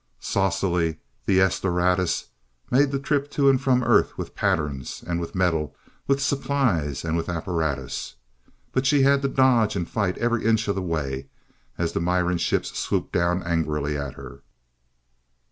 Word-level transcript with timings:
Saucily, 0.19 0.97
the 1.27 1.39
"S 1.39 1.59
Doradus" 1.59 2.29
made 2.71 2.89
the 2.89 2.97
trip 2.97 3.29
to 3.29 3.47
and 3.51 3.61
from 3.61 3.83
Earth 3.83 4.17
with 4.17 4.33
patterns, 4.33 5.03
and 5.05 5.19
with 5.21 5.35
metal, 5.35 5.75
with 6.07 6.19
supplies 6.23 7.05
and 7.05 7.15
with 7.15 7.29
apparatus. 7.29 8.15
But 8.71 8.87
she 8.87 9.03
had 9.03 9.21
to 9.21 9.27
dodge 9.27 9.75
and 9.75 9.87
fight 9.87 10.17
every 10.17 10.43
inch 10.43 10.67
of 10.67 10.73
the 10.73 10.81
way 10.81 11.27
as 11.77 11.93
the 11.93 12.01
Miran 12.01 12.39
ships 12.39 12.75
swooped 12.79 13.13
down 13.13 13.43
angrily 13.43 13.95
at 13.95 14.15
her. 14.15 14.41